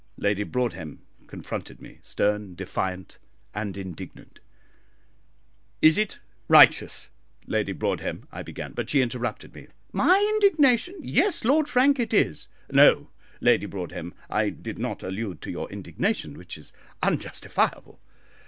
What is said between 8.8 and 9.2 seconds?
she